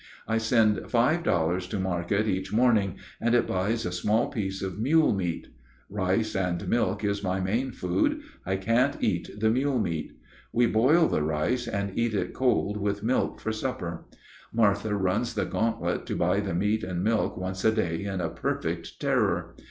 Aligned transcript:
I 0.27 0.39
send 0.39 0.89
five 0.89 1.21
dollars 1.21 1.67
to 1.67 1.77
market 1.79 2.27
each 2.27 2.51
morning, 2.51 2.95
and 3.21 3.35
it 3.35 3.45
buys 3.45 3.85
a 3.85 3.91
small 3.91 4.29
piece 4.29 4.63
of 4.63 4.79
mule 4.79 5.13
meat. 5.13 5.45
Rice 5.91 6.35
and 6.35 6.67
milk 6.67 7.03
is 7.03 7.23
my 7.23 7.39
main 7.39 7.71
food; 7.71 8.21
I 8.43 8.55
can't 8.55 8.97
eat 8.99 9.29
the 9.39 9.51
mule 9.51 9.77
meat. 9.77 10.19
We 10.51 10.65
boil 10.65 11.07
the 11.07 11.21
rice 11.21 11.67
and 11.67 11.91
eat 11.95 12.15
it 12.15 12.33
cold 12.33 12.77
with 12.77 13.03
milk 13.03 13.39
for 13.39 13.51
supper. 13.51 14.05
Martha 14.51 14.95
runs 14.95 15.35
the 15.35 15.45
gauntlet 15.45 16.07
to 16.07 16.15
buy 16.15 16.39
the 16.39 16.55
meat 16.55 16.83
and 16.83 17.03
milk 17.03 17.37
once 17.37 17.63
a 17.63 17.71
day 17.71 18.03
in 18.03 18.21
a 18.21 18.29
perfect 18.29 18.99
terror. 18.99 19.55